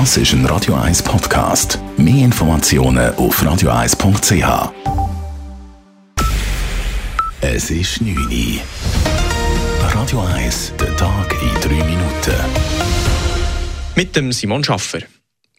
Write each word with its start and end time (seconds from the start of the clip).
Das 0.00 0.16
ist 0.16 0.32
ein 0.32 0.44
Radio 0.46 0.74
1 0.74 1.04
Podcast. 1.04 1.78
Mehr 1.96 2.24
Informationen 2.24 3.14
auf 3.14 3.40
radio1.ch. 3.40 4.72
Es 7.40 7.70
ist 7.70 8.00
9 8.00 8.16
Uhr. 8.16 8.60
Radio 9.94 10.20
1, 10.34 10.72
der 10.80 10.96
Tag 10.96 11.32
in 11.40 11.60
3 11.60 11.84
Minuten. 11.84 12.34
Mit 13.94 14.16
dem 14.16 14.32
Simon 14.32 14.64
Schaffer. 14.64 14.98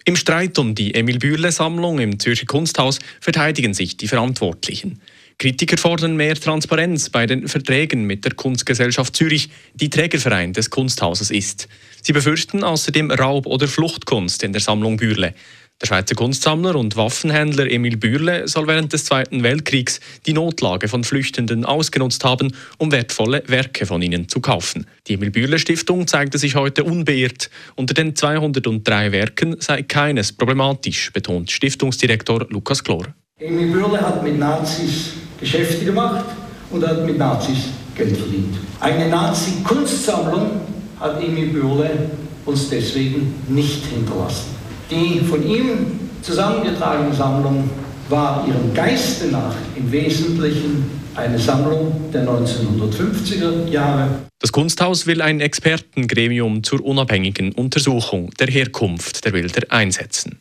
Im 0.04 0.18
Streit 0.18 0.60
um 0.60 0.76
die 0.76 0.94
Emil 0.96 1.18
Bürle-Sammlung 1.18 2.00
im 2.00 2.20
Zürcher 2.20 2.46
Kunsthaus 2.46 3.00
verteidigen 3.22 3.74
sich 3.74 3.96
die 3.96 4.10
Verantwortlichen. 4.10 5.00
Kritiker 5.38 5.78
fordern 5.78 6.16
mehr 6.16 6.36
Transparenz 6.36 7.10
bei 7.10 7.26
den 7.26 7.48
Verträgen 7.48 8.06
mit 8.06 8.24
der 8.24 8.34
Kunstgesellschaft 8.34 9.16
Zürich, 9.16 9.50
die 9.74 9.90
Trägerverein 9.90 10.54
des 10.54 10.70
Kunsthauses 10.70 11.30
ist. 11.30 11.68
Sie 12.02 12.14
befürchten 12.14 12.64
außerdem 12.64 13.12
Raub- 13.12 13.46
oder 13.46 13.68
Fluchtkunst 13.68 14.44
in 14.44 14.54
der 14.54 14.62
Sammlung 14.62 14.98
Bürle. 14.98 15.34
Der 15.82 15.88
Schweizer 15.88 16.16
Kunstsammler 16.16 16.76
und 16.78 16.96
Waffenhändler 16.96 17.70
Emil 17.70 17.98
Bürle 17.98 18.48
soll 18.48 18.66
während 18.66 18.94
des 18.94 19.04
Zweiten 19.04 19.44
Weltkriegs 19.44 20.00
die 20.26 20.32
Notlage 20.32 20.88
von 20.88 21.04
Flüchtenden 21.04 21.66
ausgenutzt 21.66 22.24
haben, 22.24 22.56
um 22.78 22.94
wertvolle 22.94 23.44
Werke 23.48 23.86
von 23.86 24.02
ihnen 24.02 24.30
zu 24.30 24.40
kaufen. 24.40 24.88
Die 25.08 25.16
Emil 25.16 25.32
Bürle 25.32 25.60
Stiftung 25.60 26.08
zeigte 26.08 26.38
sich 26.38 26.56
heute 26.56 26.86
unbeirrt. 26.86 27.50
Unter 27.76 27.94
den 27.94 28.16
203 28.16 29.12
Werken 29.12 29.58
sei 29.60 29.84
keines 29.84 30.32
problematisch, 30.32 31.12
betont 31.12 31.52
Stiftungsdirektor 31.52 32.48
Lukas 32.50 32.82
Klor. 32.82 33.14
Emil 33.38 33.74
Bürle 33.74 34.00
hat 34.00 34.24
mit 34.24 34.40
Nazis 34.40 35.12
Geschäfte 35.46 35.86
gemacht 35.86 36.26
und 36.72 36.86
hat 36.86 37.06
mit 37.06 37.20
Nazis 37.20 37.70
Geld 37.96 38.18
verdient. 38.18 38.58
Eine 38.80 39.08
Nazi-Kunstsammlung 39.10 40.62
hat 41.00 41.24
Emil 41.24 41.50
Bürle 41.50 42.10
uns 42.46 42.70
deswegen 42.70 43.36
nicht 43.48 43.86
hinterlassen. 43.86 44.56
Die 44.90 45.20
von 45.20 45.48
ihm 45.48 46.00
zusammengetragene 46.24 47.14
Sammlung 47.14 47.70
war 48.10 48.46
ihrem 48.48 48.74
Geiste 48.74 49.28
nach 49.28 49.56
im 49.76 49.92
Wesentlichen 49.92 50.90
eine 51.16 51.38
Sammlung 51.38 52.12
der 52.12 52.28
1950er 52.28 53.68
Jahre. 53.70 54.10
Das 54.40 54.52
Kunsthaus 54.52 55.06
will 55.06 55.22
ein 55.22 55.42
Expertengremium 55.42 56.64
zur 56.64 56.84
unabhängigen 56.84 57.52
Untersuchung 57.52 58.32
der 58.40 58.48
Herkunft 58.48 59.24
der 59.24 59.32
Bilder 59.32 59.62
einsetzen. 59.70 60.40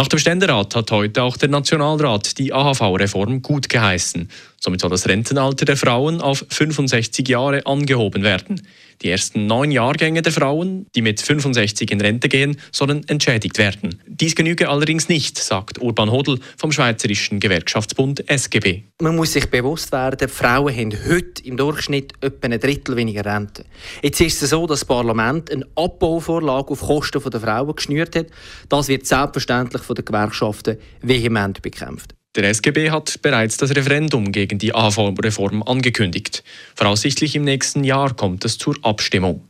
Nach 0.00 0.08
dem 0.08 0.18
Ständerat 0.18 0.74
hat 0.76 0.92
heute 0.92 1.22
auch 1.22 1.36
der 1.36 1.50
Nationalrat 1.50 2.38
die 2.38 2.54
AHV-Reform 2.54 3.42
gut 3.42 3.68
geheißen. 3.68 4.30
Somit 4.58 4.80
soll 4.80 4.88
das 4.88 5.06
Rentenalter 5.06 5.66
der 5.66 5.76
Frauen 5.76 6.22
auf 6.22 6.44
65 6.48 7.28
Jahre 7.28 7.66
angehoben 7.66 8.22
werden. 8.22 8.62
Die 9.02 9.08
ersten 9.08 9.46
neun 9.46 9.70
Jahrgänge 9.70 10.20
der 10.20 10.32
Frauen, 10.32 10.84
die 10.94 11.00
mit 11.00 11.22
65 11.22 11.90
in 11.90 12.02
Rente 12.02 12.28
gehen, 12.28 12.58
sollen 12.70 13.08
entschädigt 13.08 13.56
werden. 13.56 14.02
Dies 14.06 14.34
genüge 14.34 14.68
allerdings 14.68 15.08
nicht, 15.08 15.38
sagt 15.38 15.80
Urban 15.80 16.10
Hodl 16.10 16.38
vom 16.58 16.70
Schweizerischen 16.70 17.40
Gewerkschaftsbund 17.40 18.28
SGB. 18.28 18.82
Man 19.00 19.16
muss 19.16 19.32
sich 19.32 19.46
bewusst 19.46 19.92
werden, 19.92 20.28
Frauen 20.28 20.76
haben 20.76 20.92
heute 21.08 21.42
im 21.44 21.56
Durchschnitt 21.56 22.12
etwa 22.20 22.48
ein 22.48 22.60
Drittel 22.60 22.96
weniger 22.96 23.24
Rente. 23.24 23.64
Jetzt 24.02 24.20
ist 24.20 24.42
es 24.42 24.50
so, 24.50 24.66
dass 24.66 24.80
das 24.80 24.84
Parlament 24.84 25.50
eine 25.50 25.66
Abbauvorlage 25.76 26.72
auf 26.72 26.80
Kosten 26.80 27.22
der 27.30 27.40
Frauen 27.40 27.74
geschnürt 27.74 28.14
hat. 28.14 28.26
Das 28.68 28.88
wird 28.88 29.06
selbstverständlich 29.06 29.82
den 29.94 30.04
Gewerkschaften 30.04 30.78
vehement 31.02 31.62
bekämpft. 31.62 32.14
Der 32.36 32.44
SGB 32.44 32.90
hat 32.90 33.22
bereits 33.22 33.56
das 33.56 33.74
Referendum 33.74 34.30
gegen 34.30 34.58
die 34.58 34.72
AV-Reform 34.72 35.64
angekündigt. 35.64 36.44
Voraussichtlich 36.76 37.34
im 37.34 37.42
nächsten 37.42 37.82
Jahr 37.82 38.14
kommt 38.14 38.44
es 38.44 38.56
zur 38.56 38.76
Abstimmung. 38.82 39.48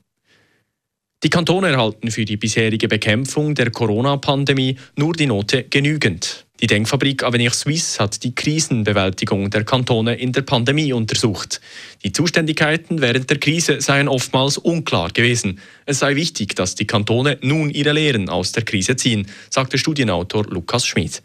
Die 1.23 1.29
Kantone 1.29 1.69
erhalten 1.69 2.11
für 2.11 2.25
die 2.25 2.39
bisherige 2.39 2.89
Bekämpfung 2.89 3.55
der 3.55 3.71
Corona-Pandemie 3.71 4.79
nur 4.97 5.13
die 5.13 5.27
Note 5.27 5.65
genügend. 5.65 6.47
Die 6.61 6.67
Denkfabrik 6.67 7.23
Avenir 7.23 7.53
Suisse 7.53 7.99
hat 8.03 8.23
die 8.23 8.35
Krisenbewältigung 8.35 9.49
der 9.49 9.65
Kantone 9.65 10.17
in 10.17 10.33
der 10.33 10.43
Pandemie 10.43 10.93
untersucht. 10.93 11.59
Die 12.05 12.13
Zuständigkeiten 12.13 13.01
während 13.01 13.31
der 13.31 13.39
Krise 13.39 13.81
seien 13.81 14.09
oftmals 14.09 14.59
unklar 14.59 15.11
gewesen. 15.11 15.59
Es 15.87 16.01
sei 16.01 16.17
wichtig, 16.17 16.55
dass 16.55 16.75
die 16.75 16.87
Kantone 16.87 17.39
nun 17.41 17.71
ihre 17.71 17.93
Lehren 17.93 18.29
aus 18.29 18.53
der 18.53 18.63
Krise 18.63 18.97
ziehen, 18.97 19.27
sagte 19.49 19.79
Studienautor 19.79 20.45
Lukas 20.51 20.85
Schmid. 20.85 21.23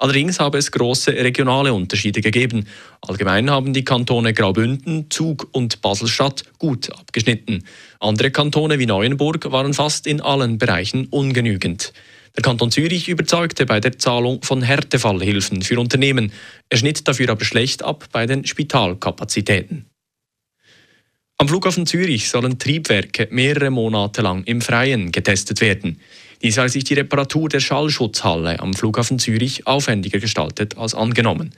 Allerdings 0.00 0.40
habe 0.40 0.58
es 0.58 0.72
große 0.72 1.12
regionale 1.12 1.72
Unterschiede 1.72 2.20
gegeben. 2.20 2.66
Allgemein 3.02 3.50
haben 3.50 3.72
die 3.72 3.84
Kantone 3.84 4.34
Graubünden, 4.34 5.08
Zug 5.10 5.46
und 5.52 5.80
Baselstadt 5.80 6.42
gut 6.58 6.90
abgeschnitten. 6.90 7.62
Andere 8.00 8.32
Kantone 8.32 8.80
wie 8.80 8.86
Neuenburg 8.86 9.52
waren 9.52 9.74
fast 9.74 10.08
in 10.08 10.20
allen 10.20 10.58
Bereichen 10.58 11.06
ungenügend. 11.06 11.92
Der 12.36 12.42
Kanton 12.42 12.70
Zürich 12.70 13.08
überzeugte 13.08 13.66
bei 13.66 13.78
der 13.78 13.98
Zahlung 13.98 14.42
von 14.42 14.62
Härtefallhilfen 14.62 15.62
für 15.62 15.78
Unternehmen. 15.78 16.32
Er 16.70 16.78
schnitt 16.78 17.06
dafür 17.06 17.28
aber 17.28 17.44
schlecht 17.44 17.82
ab 17.82 18.06
bei 18.10 18.26
den 18.26 18.46
Spitalkapazitäten. 18.46 19.86
Am 21.36 21.48
Flughafen 21.48 21.86
Zürich 21.86 22.30
sollen 22.30 22.58
Triebwerke 22.58 23.28
mehrere 23.30 23.70
Monate 23.70 24.22
lang 24.22 24.44
im 24.44 24.60
Freien 24.60 25.12
getestet 25.12 25.60
werden. 25.60 26.00
Dies 26.40 26.56
weil 26.56 26.68
sich 26.68 26.84
die 26.84 26.94
Reparatur 26.94 27.48
der 27.48 27.60
Schallschutzhalle 27.60 28.60
am 28.60 28.74
Flughafen 28.74 29.18
Zürich 29.18 29.66
aufwendiger 29.66 30.18
gestaltet 30.18 30.78
als 30.78 30.94
angenommen. 30.94 31.52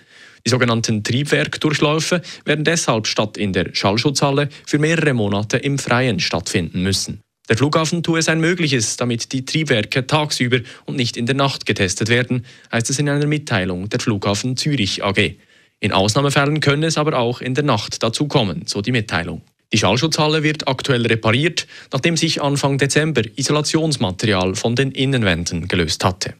Die 0.46 0.50
sogenannten 0.50 1.04
Triebwerkdurchläufe 1.04 2.20
werden 2.44 2.64
deshalb 2.64 3.06
statt 3.06 3.36
in 3.36 3.52
der 3.52 3.74
Schallschutzhalle 3.74 4.48
für 4.66 4.78
mehrere 4.78 5.14
Monate 5.14 5.56
im 5.56 5.78
Freien 5.78 6.20
stattfinden 6.20 6.82
müssen. 6.82 7.23
Der 7.48 7.58
Flughafen 7.58 8.02
tue 8.02 8.22
sein 8.22 8.40
Mögliches, 8.40 8.96
damit 8.96 9.32
die 9.32 9.44
Triebwerke 9.44 10.06
tagsüber 10.06 10.60
und 10.86 10.96
nicht 10.96 11.18
in 11.18 11.26
der 11.26 11.34
Nacht 11.34 11.66
getestet 11.66 12.08
werden, 12.08 12.46
heißt 12.72 12.88
es 12.88 12.98
in 12.98 13.08
einer 13.08 13.26
Mitteilung 13.26 13.90
der 13.90 14.00
Flughafen 14.00 14.56
Zürich 14.56 15.04
AG. 15.04 15.34
In 15.80 15.92
Ausnahmefällen 15.92 16.60
könne 16.60 16.86
es 16.86 16.96
aber 16.96 17.18
auch 17.18 17.42
in 17.42 17.54
der 17.54 17.64
Nacht 17.64 18.02
dazu 18.02 18.28
kommen, 18.28 18.62
so 18.66 18.80
die 18.80 18.92
Mitteilung. 18.92 19.42
Die 19.74 19.78
Schallschutzhalle 19.78 20.42
wird 20.42 20.68
aktuell 20.68 21.04
repariert, 21.04 21.66
nachdem 21.92 22.16
sich 22.16 22.40
Anfang 22.40 22.78
Dezember 22.78 23.22
Isolationsmaterial 23.36 24.54
von 24.54 24.74
den 24.74 24.92
Innenwänden 24.92 25.68
gelöst 25.68 26.02
hatte. 26.04 26.34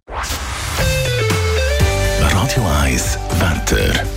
Radio 2.21 2.67
1 2.83 3.19
Wetter. 3.41 4.14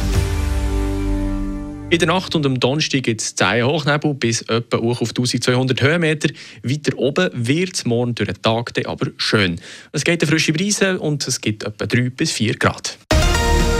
In 1.89 1.99
der 1.99 2.09
Nacht 2.09 2.35
und 2.35 2.45
am 2.45 2.59
Donnerstag 2.59 3.03
gibt 3.03 3.21
es 3.21 3.33
10 3.35 3.63
Hochnebel 3.63 4.13
bis 4.13 4.41
etwa 4.41 4.77
auf 4.77 4.99
1200 4.99 5.81
Höhenmeter. 5.81 6.29
Weiter 6.61 6.97
oben 6.97 7.29
wird 7.33 7.75
es 7.75 7.85
morgen 7.85 8.13
durch 8.13 8.27
den 8.27 8.41
Tag 8.41 8.73
aber 8.85 9.11
schön. 9.15 9.61
Es 9.93 10.03
geht 10.03 10.21
eine 10.21 10.29
frische 10.29 10.51
Brise 10.51 10.99
und 10.99 11.25
es 11.25 11.39
gibt 11.39 11.63
etwa 11.63 11.85
3 11.85 12.09
bis 12.09 12.33
4 12.33 12.55
Grad. 12.55 12.97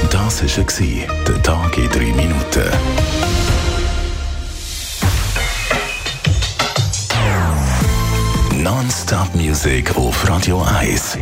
Das 0.09 0.41
war 0.41 1.25
der 1.28 1.44
Tag 1.44 1.78
in 1.78 1.90
3 1.90 2.00
Minuten. 2.00 2.63
Non-Stop-Musik 8.63 9.97
auf 9.97 10.29
Radio 10.29 10.62
1. 10.62 11.18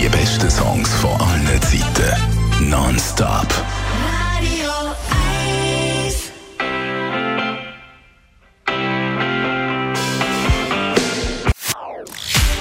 Die 0.00 0.08
besten 0.08 0.50
Songs 0.50 0.94
von 0.94 1.20
allen 1.20 1.60
Zeiten. 1.60 2.70
Non-Stop. 2.70 3.55